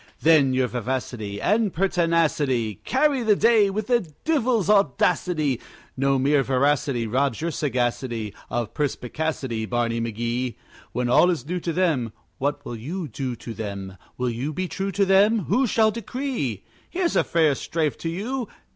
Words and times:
Then 0.21 0.51
your 0.51 0.67
vivacity 0.67 1.39
and 1.39 1.71
pertinacity 1.71 2.81
Carry 2.85 3.21
the 3.21 3.35
day 3.35 3.69
with 3.69 3.85
the 3.85 3.99
divil's 4.23 4.67
audacity; 4.67 5.61
No 5.95 6.17
mere 6.17 6.41
veracity 6.41 7.05
robs 7.05 7.39
your 7.39 7.51
sagacity 7.51 8.33
Of 8.49 8.73
perspicacity, 8.73 9.67
Barney 9.67 10.01
McGee. 10.01 10.55
When 10.91 11.07
all 11.07 11.29
is 11.29 11.45
new 11.45 11.59
to 11.59 11.71
them, 11.71 12.13
What 12.39 12.65
will 12.65 12.75
you 12.77 13.09
do 13.09 13.35
to 13.35 13.53
them? 13.53 13.95
Will 14.17 14.31
you 14.31 14.51
be 14.53 14.67
true 14.67 14.91
to 14.91 15.05
them? 15.05 15.41
Who 15.45 15.67
shall 15.67 15.91
decree? 15.91 16.63
Here's 16.89 17.15
a 17.15 17.23
fair 17.23 17.53
strife 17.53 17.95
to 17.99 18.09
you! 18.09 18.47